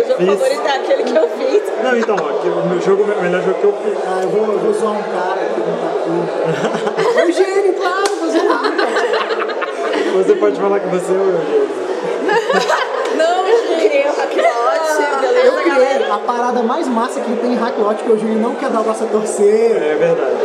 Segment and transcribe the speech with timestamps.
[0.00, 0.28] Meu jogo Fiz.
[0.28, 1.62] favorito é aquele que eu fiz.
[1.82, 3.98] Não, então, ó, que o meu jogo, o melhor jogo que eu fiz.
[4.06, 7.18] Ah, eu vou, eu vou zoar um cara aqui no tatu.
[7.26, 8.72] Eugênio, claro, vou zoar.
[10.16, 11.68] Você pode falar que você é o Eugênio.
[13.16, 16.14] Não, o Hacklot, beleza, Eu criei galera?
[16.14, 18.84] a parada mais massa que tem em Hacklot, que o Eugênio não quer dar o
[18.84, 19.82] braço a torcer.
[19.82, 20.36] É verdade.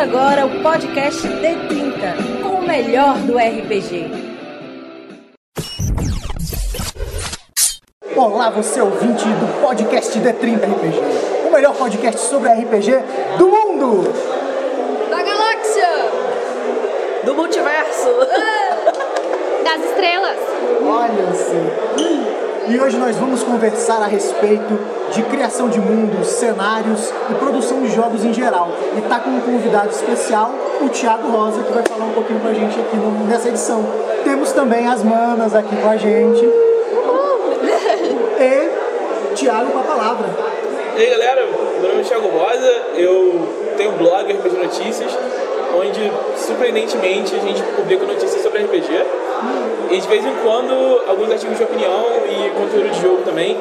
[0.00, 4.10] Começa agora o podcast D30, com o melhor do RPG.
[8.16, 11.46] Olá, você ouvinte do podcast D30 RPG.
[11.46, 12.92] O melhor podcast sobre RPG
[13.36, 14.10] do mundo.
[15.10, 15.88] Da galáxia!
[17.24, 18.08] Do multiverso.
[19.62, 20.38] das estrelas.
[20.82, 22.70] Olha só.
[22.70, 27.92] E hoje nós vamos conversar a respeito de criação de mundos, cenários e produção de
[27.94, 28.70] jogos em geral.
[28.96, 32.48] E tá com um convidado especial, o Thiago Rosa, que vai falar um pouquinho com
[32.48, 32.96] a gente aqui
[33.28, 33.84] nessa edição.
[34.24, 36.44] Temos também as manas aqui com a gente.
[38.40, 40.26] E Thiago com a palavra.
[40.96, 41.46] E aí galera,
[41.80, 45.18] meu nome é Thiago Rosa, eu tenho um blog RPG Notícias,
[45.78, 48.88] onde surpreendentemente a gente publica notícias sobre RPG.
[49.90, 53.56] E de vez em quando alguns artigos de opinião e conteúdo de jogo também.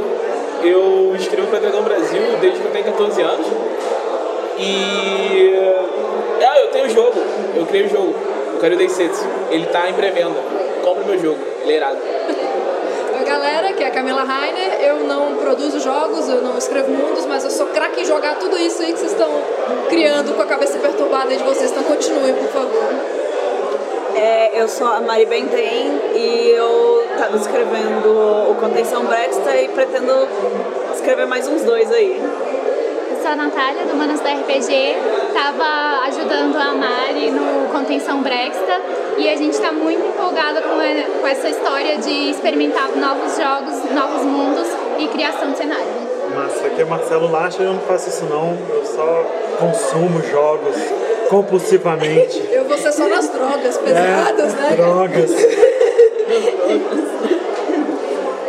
[0.64, 3.48] Eu escrevo para Dragão Brasil desde que eu tenho 14 anos.
[4.58, 5.54] E.
[6.46, 7.14] Ah, eu tenho o jogo,
[7.56, 8.16] eu criei o jogo,
[8.56, 9.26] o Cario Day Setsu.
[9.52, 10.40] Ele tá em pré-venda.
[10.84, 11.98] Compre meu jogo, ele é irado.
[13.18, 14.82] Oi, galera, aqui é a Camila Rainer.
[14.82, 18.58] Eu não produzo jogos, eu não escrevo mundos, mas eu sou craque em jogar tudo
[18.58, 19.30] isso aí que vocês estão
[19.88, 21.72] criando com a cabeça perturbada de vocês.
[21.72, 23.20] Então continuem, por favor.
[24.16, 30.26] É, eu sou a Mari Benten e eu estava escrevendo o Contenção Brexta e pretendo
[30.96, 32.18] escrever mais uns dois aí.
[32.18, 34.96] Eu sou a Natália, do Manas da RPG.
[35.34, 38.80] Tava ajudando a Mari no Contenção Brexta
[39.18, 40.78] e a gente está muito empolgada com,
[41.20, 45.88] com essa história de experimentar novos jogos, novos mundos e criação de cenário.
[46.34, 48.58] Massa, aqui é Marcelo Lacha e eu não faço isso não.
[48.70, 49.26] Eu só
[49.60, 50.78] consumo jogos
[51.30, 52.48] compulsivamente.
[52.50, 54.76] Eu vou ser só nas drogas pesadas, É, né?
[54.78, 55.69] Drogas.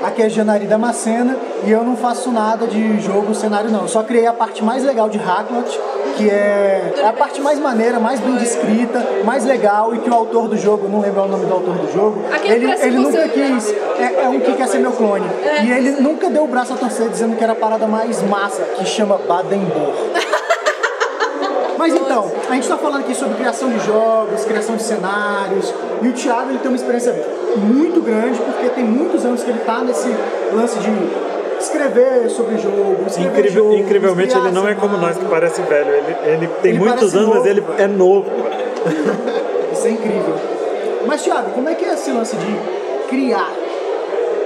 [0.03, 3.83] Aqui é Janari Damascena e eu não faço nada de jogo, cenário não.
[3.83, 5.79] Eu só criei a parte mais legal de Hacklot,
[6.17, 10.49] que é a parte mais maneira, mais bem descrita, mais legal e que o autor
[10.49, 13.75] do jogo, não lembro o nome do autor do jogo, Aquele ele, ele nunca quis,
[13.99, 15.27] é, é um que quer ser meu clone.
[15.65, 18.63] E ele nunca deu o braço a torcer dizendo que era a parada mais massa,
[18.63, 19.93] que chama Badenbor.
[21.81, 26.09] Mas então, a gente está falando aqui sobre criação de jogos, criação de cenários, e
[26.09, 27.15] o Thiago ele tem uma experiência
[27.57, 30.15] muito grande, porque tem muitos anos que ele está nesse
[30.55, 30.91] lance de
[31.59, 35.91] escrever sobre jogo, escrever Incrível- jogos, incrivelmente ele não é como nós, que parece velho.
[35.91, 37.83] Ele, ele tem Ele muitos anos, mas novo, ele cara.
[37.83, 38.27] é novo.
[39.73, 40.35] Isso é incrível.
[41.07, 43.51] Mas Thiago, como é que é esse lance de criar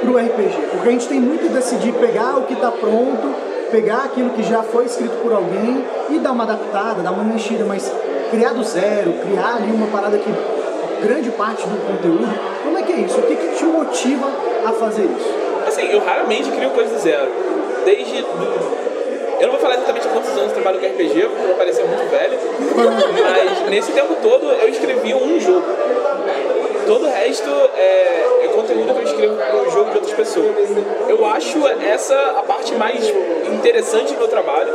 [0.02, 0.56] pro RPG?
[0.70, 3.34] Porque a gente tem muito desse de pegar o que está pronto,
[3.74, 7.64] pegar aquilo que já foi escrito por alguém e dar uma adaptada, dar uma mexida,
[7.64, 7.90] mas
[8.30, 10.30] criar do zero, criar ali uma parada que
[11.04, 12.24] grande parte do conteúdo.
[12.62, 13.18] Como é que é isso?
[13.18, 14.28] O que, que te motiva
[14.64, 15.28] a fazer isso?
[15.66, 17.26] Assim, eu raramente crio coisa do zero.
[17.84, 18.22] Desde.
[18.22, 18.84] do-
[19.40, 22.08] Eu não vou falar exatamente quantos anos eu trabalho com RPG, porque vai parecer muito
[22.10, 22.38] velho.
[22.78, 25.66] Mas nesse tempo todo eu escrevi um jogo.
[26.86, 30.54] Todo o resto é, é conteúdo que eu escrevo para o jogo de outras pessoas.
[31.08, 33.08] Eu acho essa a parte mais
[33.52, 34.72] interessante do meu trabalho,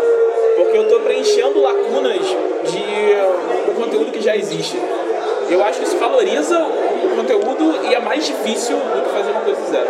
[0.58, 4.78] porque eu estou preenchendo lacunas de do conteúdo que já existe.
[5.50, 9.42] Eu acho que isso valoriza o conteúdo e é mais difícil do que fazer uma
[9.42, 9.88] coisa zero.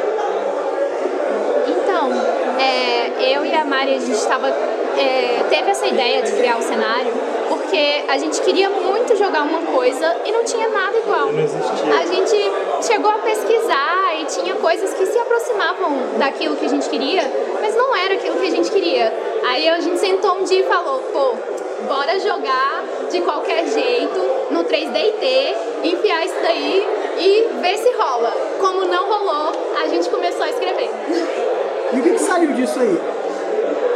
[1.67, 2.11] Então,
[2.59, 4.47] é, eu e a Mari, a gente estava.
[4.49, 7.11] é, teve essa ideia de criar o cenário
[7.49, 11.27] porque a gente queria muito jogar uma coisa e não tinha nada igual.
[11.27, 16.89] A gente chegou a pesquisar e tinha coisas que se aproximavam daquilo que a gente
[16.89, 17.23] queria,
[17.61, 19.13] mas não era aquilo que a gente queria.
[19.45, 21.33] Aí a gente sentou um dia e falou, pô,
[21.85, 24.19] bora jogar de qualquer jeito
[24.51, 26.87] no 3DT, enfiar isso daí
[27.19, 28.31] e ver se rola.
[28.59, 29.51] Como não rolou,
[29.83, 30.89] a gente começou a escrever.
[31.91, 32.99] E o que, que saiu disso aí?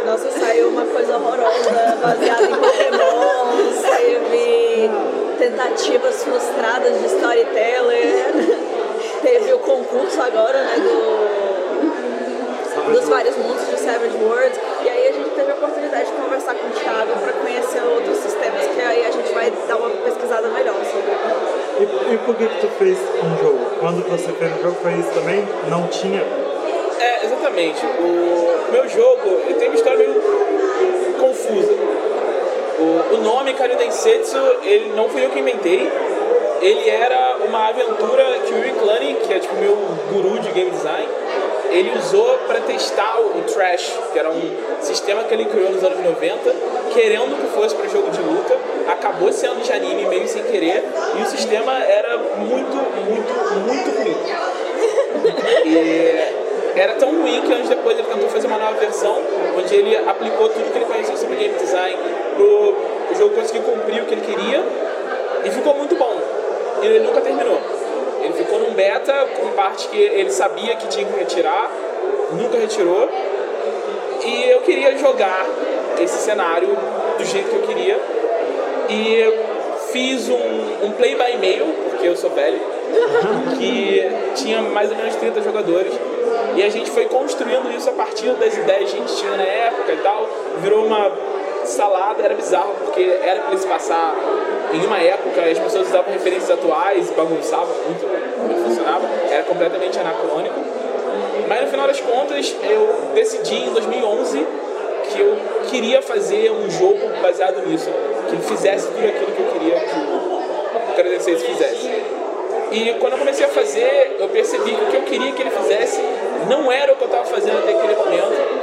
[0.06, 3.54] Nossa, saiu uma coisa horrorosa, baseada em Pokémon,
[3.96, 4.62] teve
[5.38, 8.34] tentativas frustradas de storyteller,
[9.22, 11.44] teve o concurso agora, né, do,
[12.92, 16.56] dos vários mundos de Savage Worlds, e aí a gente teve a oportunidade de conversar
[16.56, 20.48] com o Thiago para conhecer outros sistemas, que aí a gente vai dar uma pesquisada
[20.50, 21.12] melhor sobre.
[21.80, 23.60] E, e por que que tu fez um jogo?
[23.80, 25.48] Quando você fez um jogo foi isso também?
[25.70, 26.22] Não tinha?
[27.00, 27.86] É, exatamente.
[27.86, 30.14] O meu jogo ele tem uma história meio
[31.20, 31.74] confusa.
[32.84, 35.90] O, o nome Kario Densetsu, ele não fui eu que inventei.
[36.62, 39.76] Ele era uma aventura que o Rick Lunny, que é tipo meu
[40.12, 41.08] guru de game design,
[41.72, 44.42] ele usou para testar o Trash, que era um
[44.82, 46.56] sistema que ele criou nos anos 90,
[46.94, 48.58] querendo que fosse para jogo de luta,
[48.88, 50.84] acabou sendo de anime meio sem querer,
[51.18, 52.76] e o sistema era muito,
[53.08, 53.34] muito,
[53.66, 54.18] muito ruim.
[55.66, 59.18] E era tão ruim que anos depois ele tentou fazer uma nova versão,
[59.58, 61.98] onde ele aplicou tudo que ele conhecia sobre game design
[62.36, 64.64] pro o jogo conseguir cumprir o que ele queria,
[65.46, 66.20] e ficou muito bom.
[66.82, 67.60] E ele nunca terminou.
[68.22, 71.70] Ele ficou num beta com parte que ele sabia que tinha que retirar,
[72.32, 73.10] nunca retirou.
[74.26, 75.46] E eu queria jogar
[76.00, 76.70] esse cenário
[77.18, 78.00] do jeito que eu queria.
[78.90, 79.34] E
[79.92, 82.60] fiz um, um play by mail, porque eu sou velho,
[83.58, 84.02] que
[84.36, 85.94] tinha mais ou menos 30 jogadores.
[86.56, 89.44] E a gente foi construindo isso a partir das ideias que a gente tinha na
[89.44, 90.30] época e tal.
[90.62, 91.12] Virou uma
[91.65, 94.15] salada, era bizarro, porque era ele se passar
[94.74, 98.06] em uma época, as pessoas usavam referências atuais, bagunçavam muito
[98.38, 100.56] como funcionava, era completamente anacrônico.
[101.48, 104.48] Mas no final das contas, eu decidi em 2011
[105.12, 105.38] que eu
[105.69, 107.89] queria fazer um jogo baseado nisso,
[108.30, 109.80] que ele fizesse tudo aquilo que eu queria
[110.95, 111.92] que o 16 fizesse.
[112.71, 115.51] E quando eu comecei a fazer, eu percebi que o que eu queria que ele
[115.51, 116.01] fizesse
[116.50, 118.62] não era o que eu estava fazendo até aquele momento.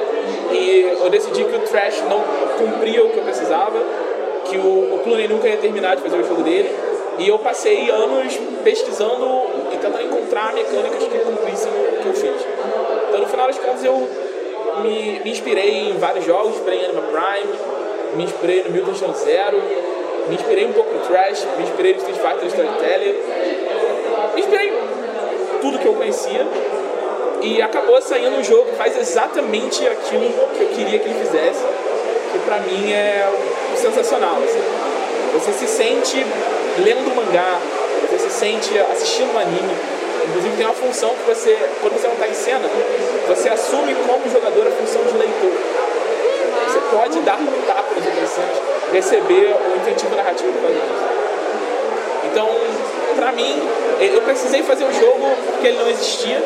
[0.53, 2.23] E eu decidi que o Trash não
[2.59, 3.79] cumpria o que eu precisava,
[4.45, 6.71] que o, o Clooney nunca ia terminar de fazer o jogo dele.
[7.19, 9.27] E eu passei anos pesquisando
[9.73, 12.47] e tentando encontrar mecânicas que cumprissem o que eu fiz.
[13.09, 14.09] Então, no final das contas, eu
[14.83, 17.55] me, me inspirei em vários jogos, inspirei em Anima Prime,
[18.17, 19.61] me inspirei no Mutant Zero,
[20.29, 23.15] me inspirei um pouco no Trash, me inspirei no Street Fighter Storyteller,
[24.35, 24.73] me inspirei
[25.61, 26.47] tudo que eu conhecia
[27.43, 31.65] e acabou saindo um jogo que faz exatamente aquilo que eu queria que ele fizesse,
[32.33, 33.27] que pra mim é
[33.77, 34.37] sensacional.
[34.45, 34.63] Assim.
[35.35, 36.25] Você se sente
[36.85, 37.59] lendo um mangá,
[38.09, 39.75] você se sente assistindo um anime.
[40.29, 42.69] Inclusive tem uma função que você, quando você não está em cena,
[43.27, 45.53] você assume como jogador a função de leitor.
[46.69, 48.61] Você pode dar tapas interessantes,
[48.93, 51.21] receber o incentivo narrativo causa disso.
[52.31, 52.49] Então,
[53.17, 53.61] pra mim,
[54.01, 56.43] eu precisei fazer o jogo porque ele não existia.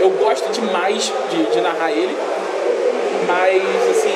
[0.00, 2.16] Eu gosto demais de, de narrar ele.
[3.26, 4.14] Mas, assim,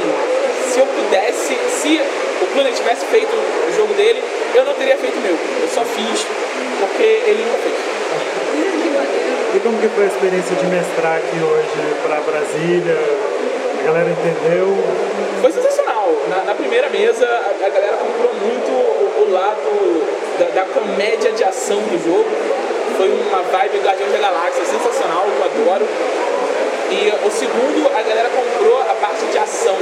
[0.70, 2.00] se eu pudesse, se
[2.42, 4.22] o Clune tivesse feito o jogo dele,
[4.54, 5.32] eu não teria feito o meu.
[5.32, 6.26] Eu só fiz
[6.80, 8.00] porque ele não fez.
[9.54, 12.96] E como que foi a experiência de mestrar aqui hoje para Brasília?
[13.80, 14.76] A galera entendeu?
[15.40, 16.12] Foi sensacional.
[16.28, 20.06] Na, na primeira mesa, a, a, galera comprou muito o, o lado
[20.38, 22.28] da, da, comédia de ação do jogo.
[23.00, 25.88] Foi uma vibe Guardião da Galáxia sensacional, eu adoro.
[26.90, 29.74] E o segundo, a galera comprou a parte de ação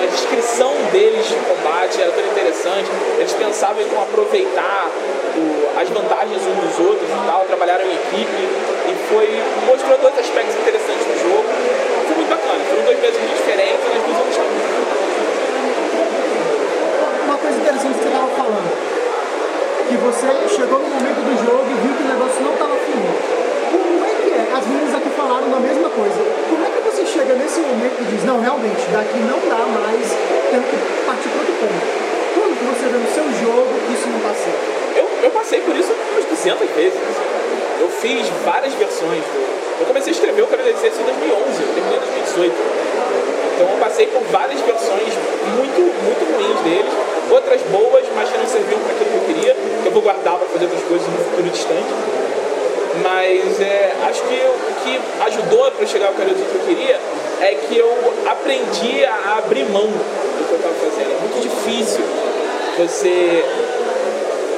[0.00, 2.88] a descrição deles de combate era toda interessante.
[3.18, 4.88] Eles pensavam em como aproveitar
[5.36, 8.40] o, as vantagens uns dos outros e tal, trabalharam em equipe
[8.88, 9.28] e foi
[9.66, 11.44] mostrou dois aspectos interessantes do jogo.
[12.06, 14.48] Foi muito bacana, foram dois meses muito diferentes, mas duas eu gostei
[17.28, 18.99] Uma coisa interessante que você estava falando,
[20.00, 23.14] você chegou no momento do jogo e viu que o negócio não estava fluindo.
[23.70, 24.42] Como é que é?
[24.56, 26.20] As meninas aqui falaram da mesma coisa.
[26.48, 30.04] Como é que você chega nesse momento e diz, não, realmente, daqui não dá mais,
[30.50, 31.84] tenho que partir para outro ponto.
[32.32, 34.64] Quando que você vê no seu jogo isso não está certo?
[34.96, 37.00] Eu, eu passei por isso umas 200 vezes.
[37.80, 39.24] Eu fiz várias versões.
[39.80, 42.54] Eu comecei a escrever o Cara em 2011, eu terminei em 2018.
[43.54, 45.12] Então eu passei por várias versões
[45.56, 46.92] muito, muito ruins deles.
[47.30, 49.49] Outras boas, mas que não serviam para aquilo que eu queria, que
[49.90, 51.90] eu vou guardar para fazer outras coisas no futuro distante.
[53.02, 57.00] Mas é, acho que o que ajudou para chegar ao caminho que eu queria
[57.40, 57.90] é que eu
[58.26, 61.10] aprendi a abrir mão do que eu estava fazendo.
[61.10, 62.04] É muito difícil
[62.78, 63.44] você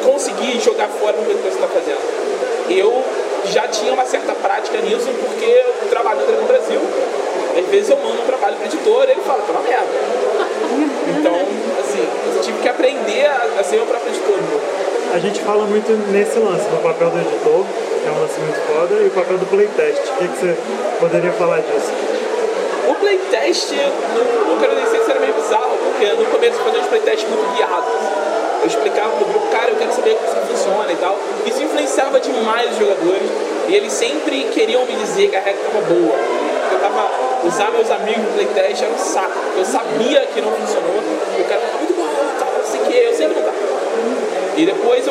[0.05, 2.01] conseguir jogar fora uma coisa que você está fazendo.
[2.71, 3.05] Eu
[3.53, 6.81] já tinha uma certa prática nisso porque eu trabalhando aqui no Brasil.
[7.59, 9.87] Às vezes eu mando um trabalho para o editor e ele fala, tá uma merda.
[11.03, 14.39] Então, assim, eu tive que aprender a, a ser meu próprio editor.
[15.13, 17.67] A gente fala muito nesse lance, do papel do editor,
[18.01, 20.01] que é um lance muito foda, e o papel do playtest.
[20.09, 20.57] O que, que você
[20.99, 21.93] poderia falar disso?
[22.89, 27.29] O playtest, no, no Canadense era meio bizarro, porque no começo eu fazia uns playtests
[27.29, 27.93] muito guiados.
[28.63, 31.19] Eu explicava pro grupo, cara, eu quero saber como isso funciona e tal.
[31.45, 33.29] Isso influenciava demais os jogadores,
[33.69, 36.17] e eles sempre queriam me dizer que a regra estava boa.
[36.73, 37.11] Eu tava,
[37.45, 39.37] usar meus amigos no playtest era um saco.
[39.59, 41.05] Eu sabia que não funcionou,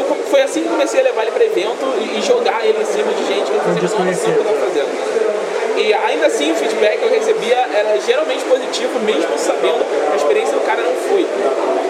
[0.01, 2.85] eu, foi assim que comecei a levar ele para evento e, e, jogar ele em
[2.85, 5.31] cima de gente que não fazia noção do que eu fazendo.
[5.77, 10.15] E ainda assim o feedback que eu recebia era geralmente positivo, mesmo sabendo que a
[10.15, 11.25] experiência do cara não foi.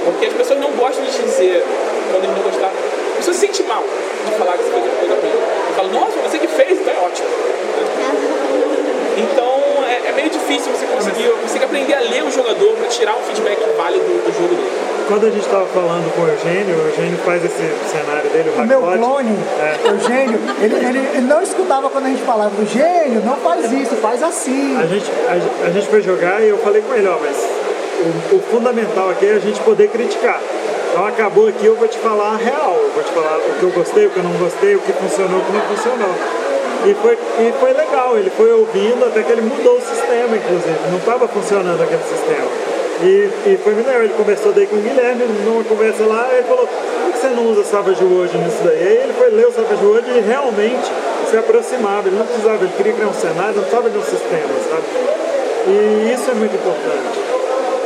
[0.06, 1.64] Porque as pessoas não gostam de dizer
[2.12, 2.74] quando eles não gostaram.
[2.74, 5.34] A pessoa se sente mal de falar que você fez coisa ruim.
[5.34, 7.28] Eu falo, nossa, você que fez, então é ótimo.
[9.18, 12.74] Então é, é meio difícil você conseguir, você tem que aprender a ler o jogador
[12.76, 14.91] para tirar um feedback válido do jogo dele.
[15.12, 18.62] Quando a gente estava falando com o Eugênio, o Eugênio faz esse cenário dele, o
[18.62, 19.90] O meu clone, É.
[19.90, 24.24] Eugênio, ele, ele, ele não escutava quando a gente falava, Eugênio, não faz isso, faz
[24.24, 24.78] assim.
[24.80, 27.36] A gente, a, a gente foi jogar e eu falei com ele, ó, mas
[28.32, 30.40] o, o fundamental aqui é a gente poder criticar.
[30.92, 33.64] Então acabou aqui, eu vou te falar a real, eu vou te falar o que
[33.64, 36.16] eu gostei, o que eu não gostei, o que funcionou, o que não funcionou.
[36.86, 40.80] E foi, e foi legal, ele foi ouvindo até que ele mudou o sistema, inclusive.
[40.90, 42.71] Não estava funcionando aquele sistema.
[43.02, 46.68] E, e foi legal, ele conversou daí com o Guilherme numa conversa lá, ele falou,
[46.68, 48.78] por que você não usa Savage World nisso daí?
[48.78, 50.92] Aí ele foi ler o Savage World e realmente
[51.30, 54.54] se aproximava, ele não precisava, ele queria criar um cenário, não precisava de um sistema,
[54.70, 54.84] sabe?
[55.68, 57.20] E isso é muito importante.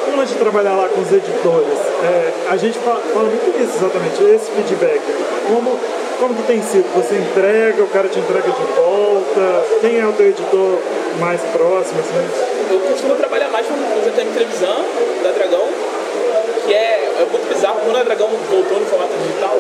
[0.04, 3.78] Como a gente trabalhar lá com os editores, é, a gente fala, fala muito disso
[3.78, 5.02] exatamente, esse feedback.
[5.48, 5.80] Como,
[6.20, 6.92] como que tem sido?
[6.96, 9.64] Você entrega, o cara te entrega de volta?
[9.80, 10.80] Quem é o teu editor
[11.20, 12.00] mais próximo?
[12.02, 12.55] Assim?
[12.70, 14.84] Eu costumo trabalhar mais com o GTM Televisão,
[15.24, 15.68] da Dragão,
[16.66, 17.80] que é, é muito bizarro.
[17.86, 19.56] Quando a Dragão voltou no formato digital,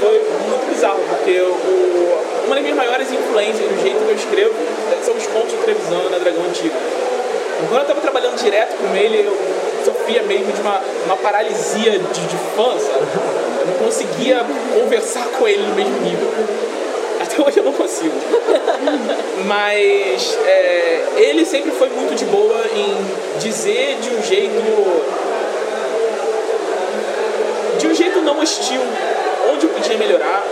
[0.00, 4.54] foi muito bizarro, porque o, uma das minhas maiores influências no jeito que eu escrevo
[5.04, 6.74] são os contos de televisão na Dragão Antiga.
[7.68, 9.36] Quando eu estava trabalhando direto com ele, eu
[9.84, 13.04] sofria mesmo de uma, uma paralisia de, de fã, sabe?
[13.60, 16.28] Eu não conseguia conversar com ele no mesmo nível.
[17.34, 18.14] Até hoje eu não consigo.
[19.46, 24.54] Mas é, ele sempre foi muito de boa em dizer de um jeito.
[27.78, 28.80] de um jeito não hostil
[29.52, 30.44] onde podia melhorar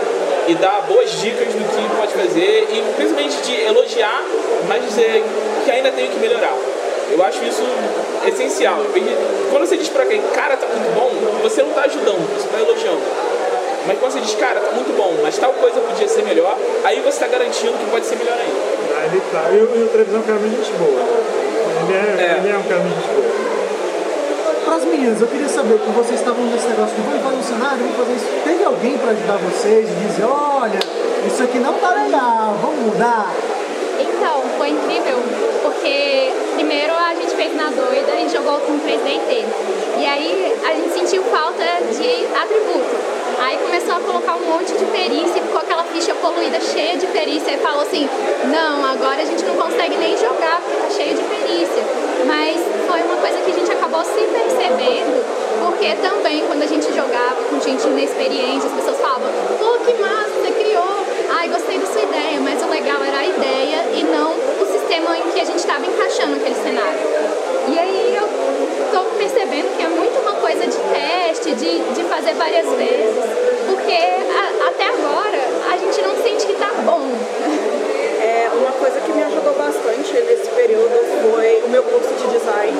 [0.47, 4.21] e dar boas dicas do que pode fazer e principalmente de elogiar,
[4.67, 5.23] mas dizer
[5.63, 6.55] que ainda tenho que melhorar.
[7.09, 7.63] Eu acho isso
[8.27, 8.79] essencial.
[9.51, 11.11] Quando você diz pra alguém, cara, tá muito bom,
[11.41, 13.01] você não tá ajudando, você tá elogiando.
[13.85, 17.01] Mas quando você diz, cara, tá muito bom, mas tal coisa podia ser melhor, aí
[17.01, 18.99] você tá garantindo que pode ser melhor ainda.
[18.99, 19.49] Aí ele tá.
[19.51, 20.99] E o, e o televisão é um cara muito gente boa.
[21.83, 22.37] Ele é, É.
[22.39, 23.33] ele é um cara muito gente boa.
[24.63, 27.43] Para as meninas, eu queria saber, como vocês estavam nesse negócio de vamos fazer um
[27.43, 28.27] cenário, vamos fazer isso.
[28.43, 30.79] Teve alguém para ajudar vocês e dizer, olha,
[31.27, 33.27] isso aqui não tá legal, vamos mudar?
[33.99, 35.19] Então, foi incrível,
[35.61, 39.43] porque primeiro a gente fez na doida e jogou com 3DT.
[39.99, 42.95] E aí a gente sentiu falta de atributo.
[43.39, 47.51] Aí começou a colocar um monte de perícia, ficou aquela ficha poluída cheia de perícia
[47.51, 48.07] e falou assim,
[48.51, 51.83] não, agora a gente não consegue nem jogar porque tá cheio de perícia.
[52.25, 55.23] Mas foi uma coisa que a gente acabou se percebendo,
[55.65, 59.27] porque também quando a gente jogava com gente inexperiente, as pessoas falavam,
[59.59, 61.05] pô, que massa, você criou,
[61.37, 65.17] ai, gostei da sua ideia, mas o legal era a ideia e não o sistema
[65.17, 66.99] em que a gente estava encaixando aquele cenário.
[67.67, 68.27] E aí eu
[68.91, 70.02] tô percebendo que é muito
[70.43, 73.23] coisa de teste, de, de fazer várias vezes,
[73.65, 75.39] porque a- até agora
[75.71, 76.99] a gente não sente que tá bom.
[78.21, 80.99] É, uma coisa que me ajudou bastante nesse período
[81.31, 82.73] foi o meu curso de design,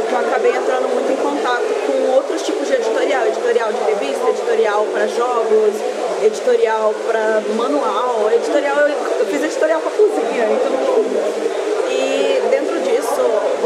[0.00, 4.28] porque eu acabei entrando muito em contato com outros tipos de editorial, editorial de revista,
[4.28, 5.74] editorial para jogos,
[6.24, 11.45] editorial para manual, editorial, eu fiz editorial para cozinha, então disso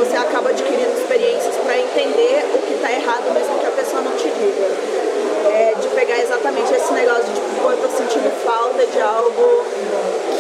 [0.00, 4.12] você acaba adquirindo experiências para entender o que está errado mesmo que a pessoa não
[4.16, 4.64] te diga.
[5.52, 9.64] É, de pegar exatamente esse negócio de tipo, eu tô sentindo falta de algo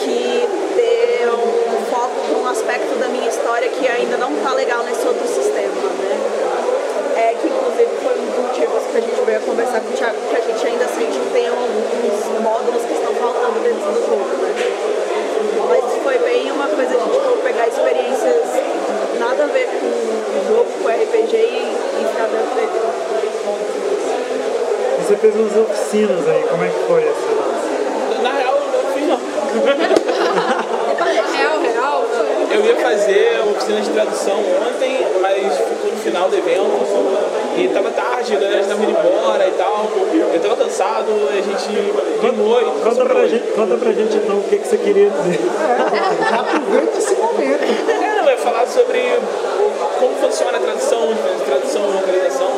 [0.00, 4.82] que dê um foco para um aspecto da minha história que ainda não tá legal
[4.84, 6.16] nesse outro sistema, né?
[7.16, 10.16] É que inclusive foi um dos motivos que a gente veio conversar com o Thiago,
[10.30, 14.36] que a gente ainda sente que tem alguns módulos que estão faltando dentro do jogo,
[14.40, 14.54] né?
[15.68, 18.70] Mas foi bem uma coisa de tipo, pegar experiências
[19.20, 22.70] nada a ver com o jogo, com o RPG e e enfiar dentro dele.
[24.98, 28.22] Você fez umas oficinas aí, como é que foi esse lance?
[28.22, 29.20] Na real, eu não fiz não.
[31.00, 32.04] Real, real.
[32.50, 37.68] Eu ia fazer uma oficina de tradução ontem, mas ficou no final do evento e
[37.68, 39.88] tava tarde, a galera estava indo embora e tal.
[40.32, 41.68] Eu tava cansado, a gente
[42.20, 45.40] rimou e Conta pra gente, conta pra gente então o que, que você queria dizer.
[46.28, 47.90] Já aproveita esse momento.
[47.90, 48.98] É, não, vai falar sobre
[50.00, 51.08] como funciona a tradução,
[51.44, 52.50] tradução localização.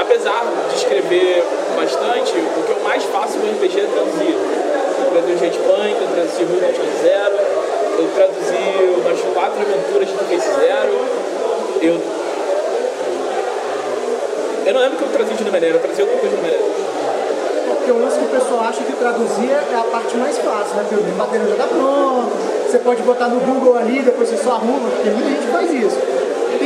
[0.00, 1.44] Apesar de escrever
[1.76, 4.32] bastante, o que eu mais faço no RPG é traduzir.
[4.32, 7.36] Eu traduzi Jet Punk, eu traduzi Root Zero,
[7.98, 8.64] eu traduzi
[8.96, 11.04] umas quatro aventuras de Face Zero,
[11.82, 12.00] eu...
[14.66, 16.64] Eu não lembro que eu traduzi de Numenera, eu traduzi alguma coisa de Numenera.
[17.68, 20.86] Porque o lance que o pessoal acha que traduzir é a parte mais fácil, né?
[20.88, 22.30] Porque o material já tá pronto,
[22.70, 26.19] você pode botar no Google ali, depois você só arruma, porque muita gente faz isso.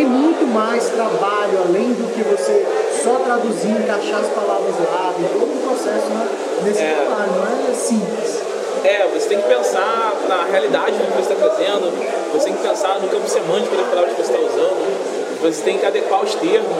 [0.04, 2.60] Tem muito mais trabalho além do que você
[3.02, 6.28] só traduzir, encaixar as palavras lá, tem todo um processo né,
[6.60, 6.92] nesse É.
[6.92, 8.42] trabalho, não é simples.
[8.84, 11.88] É, você tem que pensar na realidade do que você está trazendo,
[12.34, 15.78] você tem que pensar no campo semântico das palavras que você está usando, você tem
[15.78, 16.76] que adequar os termos,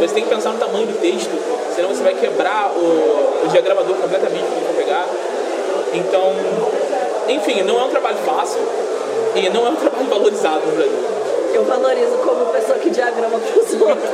[0.00, 1.30] você tem que pensar no tamanho do texto,
[1.76, 5.06] senão você vai quebrar o, o diagramador completamente for pegar.
[5.94, 6.32] Então,
[7.28, 8.58] enfim, não é um trabalho fácil
[9.36, 11.13] e não é um trabalho valorizado no Brasil.
[11.54, 14.10] Eu valorizo como pessoa que diagrama pros outros.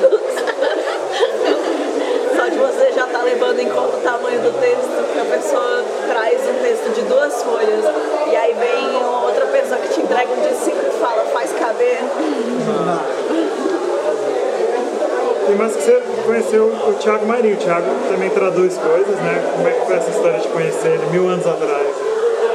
[2.37, 5.83] Só de você já tá levando em conta o tamanho do texto, que a pessoa
[6.07, 7.85] traz um texto de duas folhas
[8.31, 8.95] e aí vem
[9.25, 11.99] outra pessoa que te entrega um de cinco e fala, faz caber.
[15.49, 17.55] E mais que você conheceu o Thiago Marinho.
[17.55, 19.51] O Thiago também traduz coisas, né?
[19.57, 21.87] Como é que foi essa história de conhecer ele mil anos atrás?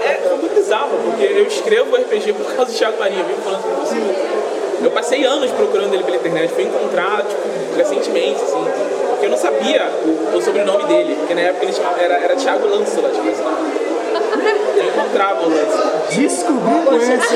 [0.06, 3.63] É, foi muito bizarro, porque eu escrevo RPG por causa do Thiago Marinho, vivo falando
[3.63, 4.44] com você.
[4.84, 7.41] Eu passei anos procurando ele pela internet, fui encontrar, tipo,
[7.77, 8.63] recentemente, assim,
[9.10, 9.89] porque eu não sabia
[10.34, 13.41] o, o sobrenome dele, porque na época ele chamava, era, era Thiago Lancelot, tipo esse
[13.41, 13.86] nome.
[14.77, 16.15] Eu encontrava o Lancelot.
[16.15, 17.36] Descobrimos esse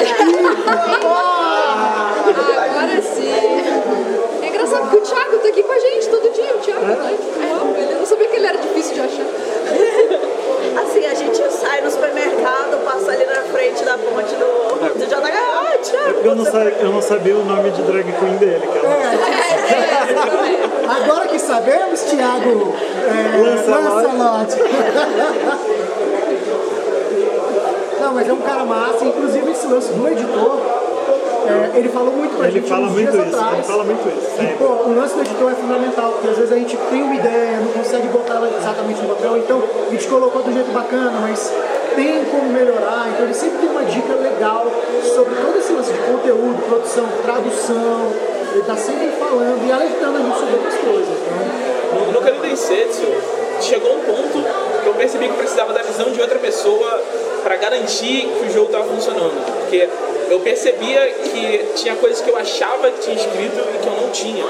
[2.58, 3.32] Agora sim.
[4.44, 7.18] É engraçado que o Thiago tá aqui com a gente todo dia, o Thiago, né?
[7.78, 9.26] Ele- Eu não sabia que ele era difícil de achar.
[10.82, 15.34] Assim, a gente sai no supermercado, passa ali na frente da ponte do, do JH.
[15.34, 15.74] Ah,
[16.10, 18.78] É porque eu não, sa- eu não sabia o nome de drag queen dele, que
[18.78, 18.90] era
[21.02, 22.74] Agora que sabemos, Thiago
[23.08, 23.84] é, Lancelot.
[23.84, 24.56] Lancelot.
[28.02, 30.58] Não, mas é um cara massa, inclusive esse lance do editor,
[31.48, 33.54] é, ele falou muito pra Ele gente fala uns muito dias isso, atrás.
[33.56, 34.56] ele fala muito isso, E, sempre.
[34.56, 37.59] pô, o lance do editor é fundamental, porque às vezes a gente tem uma ideia,
[37.90, 41.52] consegue botar ela exatamente no papel, então a gente colocou do jeito bacana, mas
[41.96, 44.68] tem como melhorar, então ele sempre tem uma dica legal
[45.16, 48.14] sobre todo esse lance de conteúdo, produção, tradução,
[48.54, 51.18] ele tá sempre falando e alertando a gente sobre outras coisas.
[51.18, 53.08] Então, No, no Canida Insetsu,
[53.60, 54.46] chegou um ponto
[54.84, 57.02] que eu percebi que precisava da visão de outra pessoa
[57.42, 59.34] para garantir que o jogo estava funcionando.
[59.62, 59.90] Porque
[60.30, 64.10] eu percebia que tinha coisas que eu achava que tinha escrito e que eu não
[64.12, 64.46] tinha.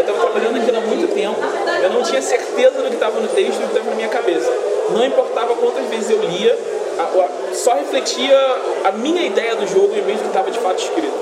[0.00, 1.36] Eu estava trabalhando aquilo há muito tempo,
[1.82, 4.08] eu não tinha certeza do que estava no texto e do que estava na minha
[4.08, 4.50] cabeça.
[4.90, 6.58] Não importava quantas vezes eu lia,
[6.98, 8.36] a- a- só refletia
[8.84, 11.12] a minha ideia do jogo em vez do que estava de fato escrito.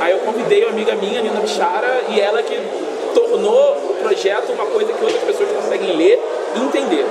[0.00, 2.58] Aí eu convidei uma amiga minha, Nina Bichara, e ela que
[3.14, 6.22] tornou o projeto uma coisa que outras pessoas conseguem ler
[6.56, 7.06] e entender.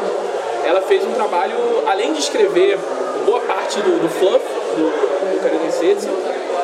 [0.66, 1.56] Ela fez um trabalho,
[1.88, 2.78] além de escrever
[3.26, 4.40] boa parte do, do fluff
[4.76, 6.10] do, do Karen Setsu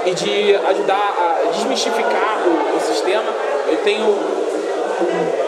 [0.06, 3.32] e de ajudar a desmistificar o, o sistema,
[3.70, 5.48] eu tenho um-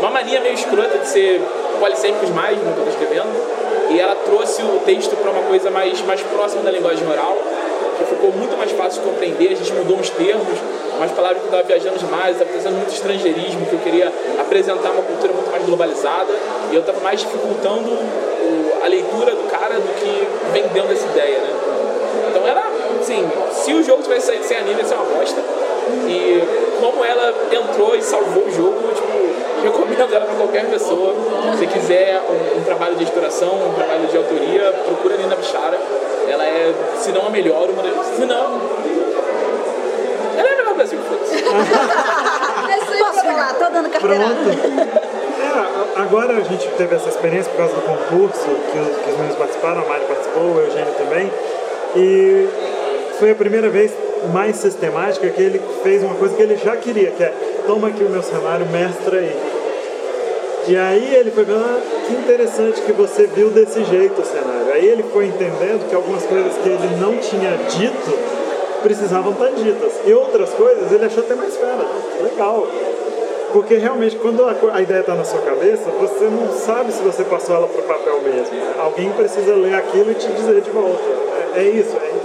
[0.00, 1.40] uma mania meio escrota de ser
[1.80, 3.54] polissêmicos mais no que eu estou escrevendo.
[3.90, 7.36] E ela trouxe o texto para uma coisa mais, mais próxima da linguagem oral,
[7.98, 9.52] que ficou muito mais fácil de compreender.
[9.52, 10.58] A gente mudou uns termos,
[10.96, 14.90] umas palavras que eu estava viajando demais, estava trazendo muito estrangeirismo, que eu queria apresentar
[14.90, 16.32] uma cultura muito mais globalizada.
[16.70, 17.90] E eu estava mais dificultando
[18.82, 21.50] a leitura do cara do que vendendo essa ideia, né?
[22.30, 22.62] Então era,
[23.14, 25.40] assim, se o jogo tivesse saído sem anime, ia ser uma bosta.
[26.08, 26.42] E
[26.80, 31.14] como ela entrou e salvou o jogo, tipo, recomendo ela para qualquer pessoa.
[31.58, 35.78] Se quiser um, um trabalho de editoração, um trabalho de autoria, procura a Nina Bichara.
[36.28, 38.06] Ela é, se não a melhor, uma das.
[38.16, 38.60] Se não.
[40.36, 41.44] Ela é a melhor do Brasil, foda-se.
[42.98, 43.54] Posso falar?
[43.54, 44.34] Tô dando carteirada.
[44.34, 45.04] Pronto.
[45.44, 49.16] É, agora a gente teve essa experiência por causa do concurso, que os, que os
[49.16, 51.30] meninos participaram, a Mari participou, o Eugênio também.
[51.96, 52.48] E
[53.18, 53.92] foi a primeira vez
[54.32, 57.32] mais sistemática que ele fez uma coisa que ele já queria, que é
[57.66, 59.36] toma aqui o meu cenário, mestra aí.
[60.66, 64.72] E aí ele foi vendo, ah, que interessante que você viu desse jeito o cenário.
[64.72, 68.18] Aí ele foi entendendo que algumas coisas que ele não tinha dito
[68.82, 69.92] precisavam estar ditas.
[70.06, 71.86] E outras coisas ele achou até mais fera.
[72.22, 72.66] Legal.
[73.52, 77.56] Porque realmente, quando a, ideia está na sua cabeça, você não sabe se você passou
[77.56, 78.56] ela para o papel mesmo.
[78.78, 80.98] Alguém precisa ler aquilo e te dizer de volta.
[81.54, 82.23] É, é isso, é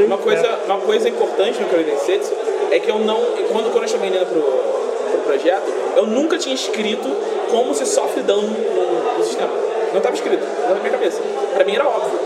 [0.00, 0.60] Achei Uma coisa, fera.
[0.66, 2.32] uma coisa importante no Kyoden Setsu
[2.70, 3.20] é que eu não.
[3.52, 7.08] Quando, quando eu chamei a Nina pro, pro projeto, eu nunca tinha escrito
[7.50, 9.52] como se sofre dano no, no sistema.
[9.90, 11.20] Não estava escrito, não estava na minha cabeça.
[11.54, 12.18] Pra mim era óbvio.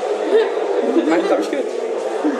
[0.96, 1.84] Mas não estava escrito.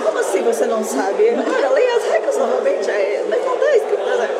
[0.05, 1.25] Como assim você não sabe?
[1.25, 2.91] Cara, leia as regras novamente.
[2.91, 4.31] É, mas não tá escrito, né?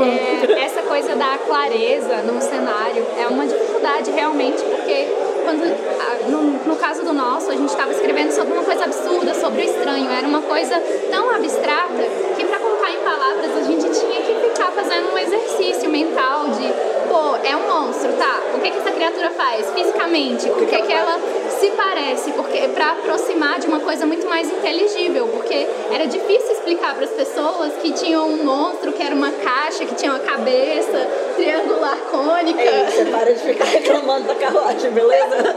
[0.00, 5.08] É, essa coisa da clareza no cenário é uma dificuldade realmente, porque
[5.44, 9.34] quando, a- no, no caso do nosso, a gente estava escrevendo sobre uma coisa absurda,
[9.34, 10.10] sobre o estranho.
[10.10, 10.80] Era uma coisa
[11.10, 12.02] tão abstrata
[12.36, 16.66] que para colocar em palavras a gente tinha que ficar fazendo um exercício mental de,
[17.08, 18.40] pô, é um monstro, tá?
[18.56, 20.48] O que, que essa criatura faz fisicamente?
[20.50, 21.18] O que, que ela
[21.64, 26.94] se parece, porque para aproximar de uma coisa muito mais inteligível, porque era difícil explicar
[26.94, 31.08] para as pessoas que tinham um monstro que era uma caixa, que tinha uma cabeça
[31.36, 32.60] triangular cônica.
[32.60, 35.56] Ei, você para de ficar reclamando da carruagem, beleza?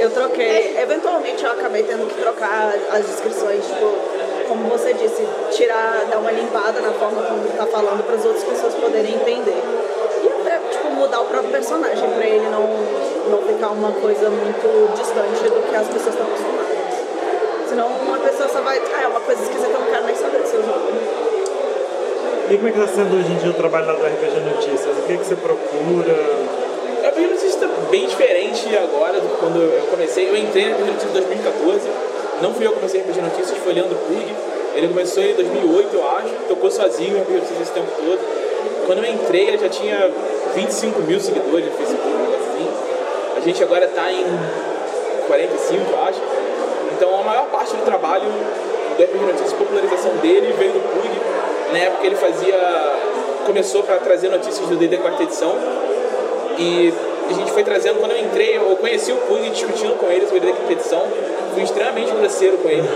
[0.00, 0.76] Eu troquei.
[0.80, 6.32] Eventualmente eu acabei tendo que trocar as descrições, tipo, como você disse, tirar, dar uma
[6.32, 9.62] limpada na forma como tá falando para as outras pessoas poderem entender.
[10.24, 12.99] E até, tipo, mudar o próprio personagem para ele não,
[13.30, 16.60] não ficar uma coisa muito distante do que as pessoas estão acostumadas.
[17.68, 18.78] Senão uma pessoa só vai.
[18.78, 20.90] Ah, é uma coisa esquisita, eu não quero nem saber do seu jogo.
[22.50, 24.98] E como é que está sendo hoje em dia o trabalho lá do RPG Notícias?
[24.98, 26.12] O que, que você procura?
[27.04, 30.28] A RPG Notícias está bem diferente agora do que quando eu comecei.
[30.28, 31.88] Eu entrei na RPG Notícias em 2014.
[32.42, 34.34] Não fui eu que comecei a RPG Notícias, foi Leandro Pug.
[34.74, 36.34] Ele começou em 2008, eu acho.
[36.48, 38.18] Tocou sozinho em RPG Notícias esse tempo todo.
[38.86, 40.10] Quando eu entrei, ele já tinha
[40.56, 42.89] 25 mil seguidores no Facebook, um negócio assim.
[43.40, 44.24] A gente agora está em
[45.26, 46.20] 45, eu acho.
[46.96, 48.24] Então a maior parte do trabalho
[48.96, 51.08] do RPG Notícias, popularização dele, veio do Pug.
[51.72, 52.56] Na época ele fazia.
[53.46, 55.54] começou para trazer notícias do DD quarta edição.
[56.58, 56.92] E
[57.30, 60.50] a gente foi trazendo, quando eu entrei, eu conheci o Pug discutindo com ele sobre
[60.50, 61.02] a edição.
[61.54, 62.86] Fui extremamente grosseiro com ele.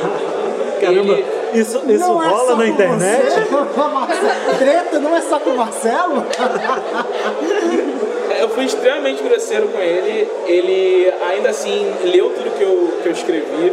[0.81, 3.23] Caramba, Ele- isso, isso Não é só rola com na internet?
[3.31, 3.41] você.
[4.59, 6.25] Treta não é só com o Marcelo?
[8.45, 10.29] Eu fui extremamente grosseiro com ele.
[10.47, 13.73] Ele ainda assim leu tudo que eu, que eu escrevi,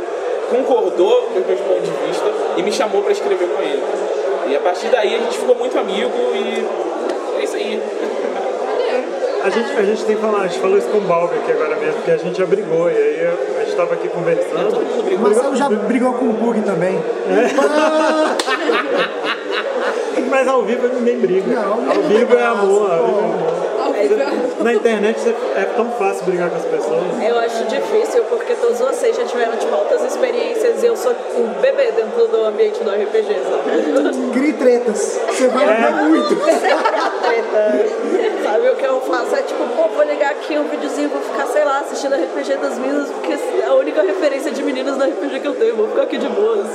[0.50, 3.84] concordou com o meu ponto de vista e me chamou para escrever com ele.
[4.48, 6.66] E a partir daí a gente ficou muito amigo e
[7.38, 7.84] é isso aí.
[9.44, 11.52] A gente, a gente tem que falar, a gente falou isso com o Balbi aqui
[11.52, 14.78] agora mesmo, porque a gente já brigou, e aí a gente estava aqui conversando.
[14.78, 15.20] O.
[15.20, 16.98] Marcelo já brigou com o Pug também.
[20.30, 21.60] Mas ao vivo ninguém briga.
[21.60, 22.90] Não, ao vivo é amor.
[22.90, 23.61] Ao vivo é amor.
[24.06, 24.64] É.
[24.64, 25.18] Na internet
[25.56, 27.02] é tão fácil brigar com as pessoas.
[27.28, 31.48] Eu acho difícil porque todos vocês já tiveram tipo, altas experiências e eu sou um
[31.62, 34.32] bebê dentro do ambiente do RPG, sabe?
[34.34, 35.20] Crie tretas.
[35.30, 35.92] Você vai É.
[36.04, 36.36] muito.
[36.36, 38.02] Treta.
[38.44, 39.36] Sabe o que eu faço?
[39.36, 42.78] É tipo, pô, vou ligar aqui um videozinho, vou ficar, sei lá, assistindo RPG das
[42.78, 46.02] meninas, porque é a única referência de meninas no RPG que eu tenho, vou ficar
[46.04, 46.68] aqui de boas.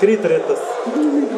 [0.00, 0.58] Crie tretas.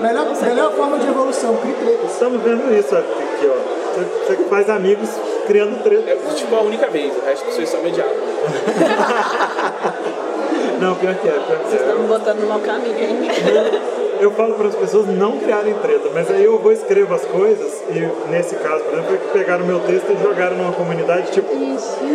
[0.00, 2.12] Melhor, melhor forma de evolução, crie tretas.
[2.12, 3.81] Estamos vendo isso aqui, ó.
[3.94, 5.08] Você, você faz amigos
[5.46, 6.10] criando treta.
[6.10, 8.14] É tipo a única vez, o resto das pessoas só me odiavam.
[10.80, 11.98] Não, pior que é, pior que Vocês estão é.
[12.00, 13.30] me botando no mau caminho, hein?
[14.20, 17.82] Eu falo para as pessoas não criarem treta, mas aí eu vou escrevo as coisas
[17.88, 21.48] e nesse caso, por exemplo, foi que pegaram meu texto e jogaram numa comunidade, tipo,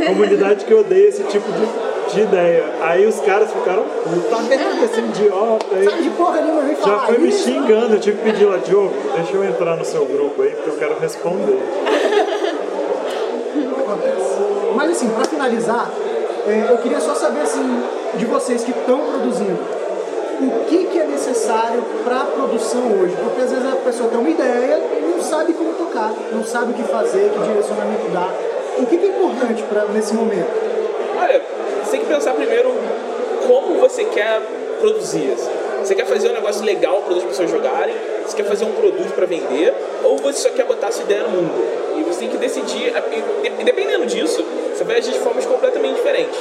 [0.05, 1.67] comunidade que odeia esse tipo de,
[2.13, 2.63] de ideia.
[2.82, 6.04] Aí os caras ficaram, puta merda, esse idiota aí.
[6.04, 8.93] de porra nenhuma, vem falar Já foi me xingando, eu tive que pedir lá, Diogo,
[9.15, 11.60] deixa eu entrar no seu grupo aí, porque eu quero responder.
[13.80, 14.38] Acontece.
[14.76, 15.89] Mas assim, pra finalizar,
[16.48, 17.84] é, eu queria só saber assim,
[18.15, 19.60] de vocês que estão produzindo,
[20.39, 23.15] o que, que é necessário para a produção hoje?
[23.24, 26.72] Porque às vezes a pessoa tem uma ideia e não sabe como tocar, não sabe
[26.72, 28.32] o que fazer, que direcionamento dar.
[28.78, 30.48] O que, que é importante pra, nesse momento?
[31.20, 31.41] Olha,
[31.88, 32.69] você tem que pensar primeiro
[33.47, 34.41] como você quer
[34.82, 35.32] produzir.
[35.32, 35.50] assim.
[35.82, 37.95] Você quer fazer um negócio legal para as pessoas jogarem?
[38.26, 39.73] Você quer fazer um produto para vender?
[40.04, 41.54] Ou você só quer botar sua ideia no mundo?
[41.97, 42.93] E você tem que decidir,
[43.43, 44.43] e dependendo disso,
[44.76, 46.38] você vai agir de formas completamente diferentes.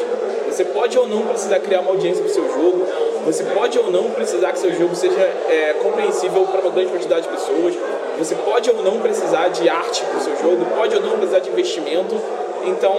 [0.50, 2.86] Você pode ou não precisar criar uma audiência para o seu jogo,
[3.24, 7.22] você pode ou não precisar que seu jogo seja é, compreensível para uma grande quantidade
[7.22, 7.74] de pessoas,
[8.18, 11.38] você pode ou não precisar de arte para o seu jogo, pode ou não precisar
[11.38, 12.20] de investimento.
[12.66, 12.96] Então,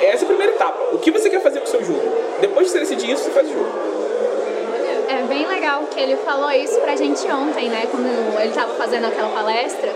[0.00, 0.94] essa é a primeira etapa.
[0.94, 2.02] O que você quer fazer com o seu jogo?
[2.40, 3.98] Depois de você decidir isso, você faz o jogo.
[5.08, 7.88] É bem legal que ele falou isso pra gente ontem, né?
[7.90, 8.06] Quando
[8.40, 9.90] ele estava fazendo aquela palestra.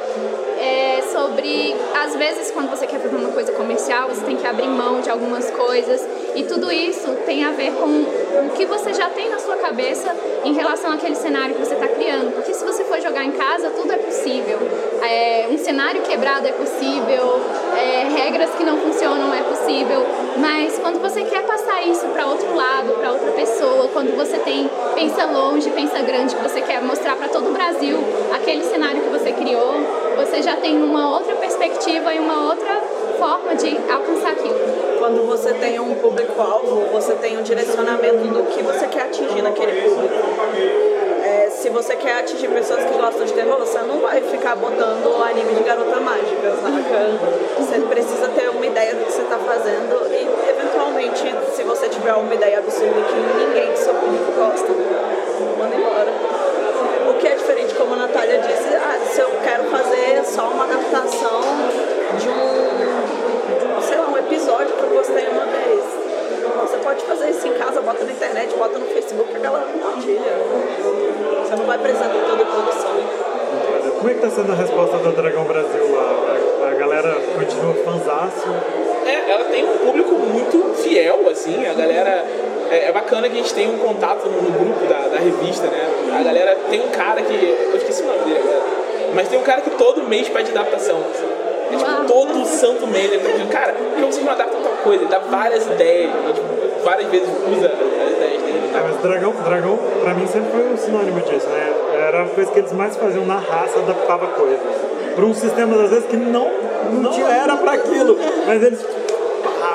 [0.59, 4.69] É sobre, às vezes, quando você quer fazer uma coisa comercial, você tem que abrir
[4.69, 6.01] mão de algumas coisas.
[6.35, 10.17] E tudo isso tem a ver com o que você já tem na sua cabeça
[10.45, 12.33] em relação àquele cenário que você está criando.
[12.35, 14.59] Porque se você for em casa, tudo é possível.
[15.03, 17.41] É, um cenário quebrado é possível,
[17.77, 20.05] é, regras que não funcionam é possível.
[20.37, 24.71] Mas quando você quer passar isso para outro lado, para outra pessoa, quando você tem
[24.95, 27.99] pensa longe, pensa grande, que você quer mostrar para todo o Brasil
[28.35, 29.75] aquele cenário que você criou,
[30.17, 32.81] você já tem uma outra perspectiva e uma outra
[33.19, 34.59] forma de alcançar aquilo.
[34.99, 39.83] Quando você tem um público-alvo, você tem um direcionamento do que você quer atingir naquele
[39.83, 41.02] público.
[41.63, 45.55] Se você quer atingir pessoas que gostam de terror, você não vai ficar botando anime
[45.55, 47.55] de garota mágica, saca?
[47.57, 51.23] Você precisa ter uma ideia do que você está fazendo e, eventualmente,
[51.55, 54.73] se você tiver uma ideia absurda que ninguém do seu público gosta,
[74.35, 76.65] sendo a resposta da Dragão Brasil lá?
[76.65, 78.49] A, a galera continua fanzaço?
[79.07, 82.25] É, ela tem um público muito fiel, assim, a galera.
[82.71, 85.67] É, é bacana que a gente tem um contato no, no grupo da, da revista,
[85.67, 85.89] né?
[86.19, 87.35] A galera tem um cara que.
[87.35, 88.63] Eu esqueci o nome dele agora.
[89.15, 90.99] Mas tem um cara que todo mês pede adaptação.
[91.13, 91.27] assim.
[91.73, 94.73] É, tipo, todo santo mês ele tá pedindo, cara, por que vocês não adaptam tal
[94.85, 95.03] coisa?
[95.03, 97.71] Ele dá várias ideias, tipo, várias vezes usa.
[98.75, 101.73] É, mas Dragão, Dragão pra mim sempre foi um sinônimo disso, né?
[102.09, 104.61] Era a coisa que eles mais faziam na raça, adaptava coisas.
[105.15, 106.51] Para um sistema, às vezes, que não,
[106.91, 108.19] não era pra aquilo.
[108.47, 108.85] Mas eles.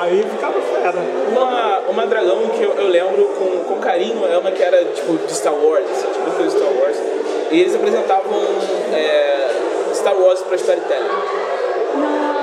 [0.00, 0.98] Aí ficava fera.
[1.30, 5.16] Uma, uma dragão que eu, eu lembro com, com carinho é uma que era tipo
[5.16, 6.96] de Star Wars, assim, tipo de Star Wars.
[7.50, 8.38] E eles apresentavam
[8.92, 9.48] é,
[9.94, 11.08] Star Wars pra storytelling.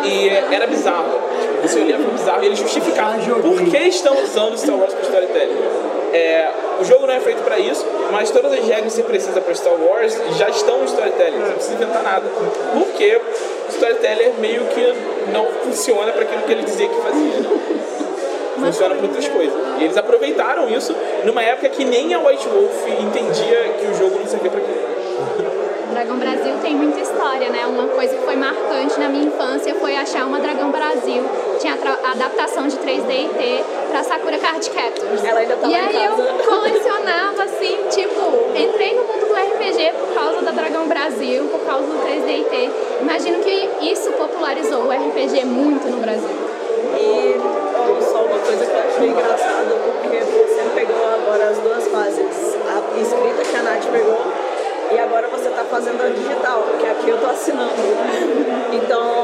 [0.04, 1.20] E é, era bizarro.
[1.41, 3.52] Tipo, você olhava pro bizarro e eles justificavam joguei.
[3.52, 5.58] por que estão usando Star Wars pra storytelling.
[6.15, 6.49] É,
[6.80, 9.54] o jogo não é feito pra isso, mas todas as regras que você precisa pra
[9.54, 11.39] Star Wars já estão no storytelling.
[11.39, 12.25] Você não precisa inventar nada.
[12.73, 13.21] Porque
[13.67, 14.93] o storyteller meio que
[15.34, 17.75] não funciona pra aquilo que ele dizia que fazia.
[18.56, 18.67] né?
[18.67, 19.54] funciona para outras coisas.
[19.78, 24.17] E eles aproveitaram isso numa época que nem a White Wolf entendia que o jogo
[24.17, 24.86] não servia para aquilo.
[25.91, 27.65] Dragão Brasil tem muita história, né?
[27.65, 31.23] Uma coisa que foi marcante na minha infância foi achar uma Dragão Brasil.
[31.60, 33.63] Tinha a adaptação de 3D e T
[33.95, 35.23] pra Sakura Card Captors.
[35.23, 36.34] Ela ainda tá E aí eu casa.
[36.43, 41.86] colecionava assim, tipo, entrei no mundo do RPG por causa da Dragão Brasil, por causa
[41.86, 42.71] do 3D e T.
[42.99, 46.27] Imagino que isso popularizou o RPG muito no Brasil.
[46.99, 52.58] E só uma coisa que eu achei engraçada, porque você pegou agora as duas fases,
[52.67, 54.19] a escrita que a Nath pegou
[54.91, 57.71] e agora você está fazendo a digital, que aqui eu tô assinando.
[58.75, 59.14] Então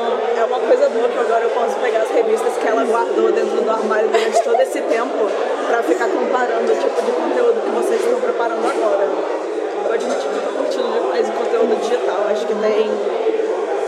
[1.02, 4.44] boa que agora eu posso pegar as revistas que ela guardou dentro do armário durante
[4.44, 5.18] todo esse tempo
[5.68, 9.10] para ficar comparando o tipo de conteúdo que vocês estão preparando agora.
[9.86, 12.92] Eu admito que eu tô curtindo demais o conteúdo digital, acho que tem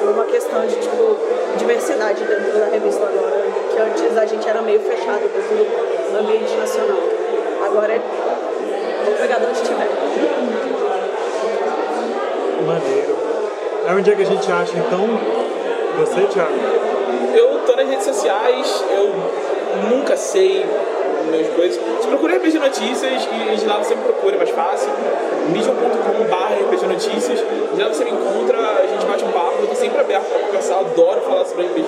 [0.03, 1.17] uma questão de tipo
[1.57, 6.55] diversidade dentro da revista agora, que antes a gente era meio fechado dentro do ambiente
[6.55, 7.03] nacional.
[7.63, 8.01] Agora é
[9.05, 9.89] vou pegar de onde estiver.
[12.65, 13.17] Maneiro.
[13.85, 15.05] É onde é que a gente acha, então?
[15.99, 16.92] Você, Thiago?
[17.73, 19.09] Eu tô nas redes sociais, eu
[19.89, 20.63] nunca sei
[21.31, 21.81] meus coisas.
[21.97, 24.91] Você procura RPG Notícias e de lá você me procura, é mais fácil.
[25.47, 27.39] medium.com.br RPG Notícias.
[27.73, 30.39] De lá você me encontra, a gente bate um papo, eu tô sempre aberto pra
[30.41, 31.87] conversar, adoro falar sobre RPG.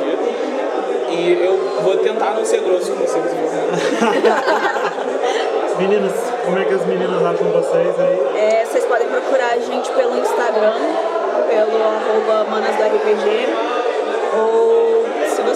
[1.11, 3.23] E eu vou tentar não ser grosso com vocês.
[5.77, 6.13] Meninas,
[6.45, 8.19] como é que as meninas acham vocês aí?
[8.35, 10.73] É, vocês podem procurar a gente pelo Instagram,
[11.47, 13.49] pelo arroba Manas do RPG,
[14.35, 14.84] ou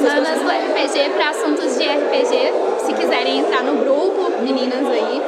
[0.01, 2.53] Manas do RPG para assuntos de RPG,
[2.85, 5.21] se quiserem entrar no grupo, meninas aí.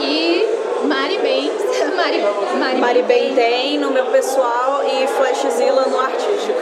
[0.00, 1.52] E Mari Bens,
[1.96, 2.22] Mari,
[2.58, 6.60] Mari, Mari Bem tem no meu pessoal e Flashzilla no artístico.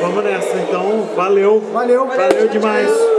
[0.00, 1.08] Vamos nessa, então.
[1.14, 1.60] Valeu.
[1.72, 2.06] Valeu.
[2.06, 3.13] Valeu demais.